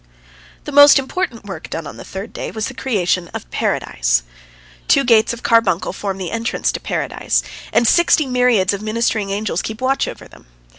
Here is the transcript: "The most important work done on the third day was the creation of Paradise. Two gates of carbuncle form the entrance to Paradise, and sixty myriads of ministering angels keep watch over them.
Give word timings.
"The 0.65 0.71
most 0.71 0.97
important 0.97 1.45
work 1.45 1.69
done 1.69 1.85
on 1.85 1.97
the 1.97 2.03
third 2.03 2.33
day 2.33 2.49
was 2.49 2.65
the 2.65 2.73
creation 2.73 3.27
of 3.35 3.47
Paradise. 3.51 4.23
Two 4.87 5.03
gates 5.03 5.31
of 5.31 5.43
carbuncle 5.43 5.93
form 5.93 6.17
the 6.17 6.31
entrance 6.31 6.71
to 6.71 6.79
Paradise, 6.79 7.43
and 7.71 7.87
sixty 7.87 8.25
myriads 8.25 8.73
of 8.73 8.81
ministering 8.81 9.29
angels 9.29 9.61
keep 9.61 9.79
watch 9.79 10.07
over 10.07 10.27
them. 10.27 10.47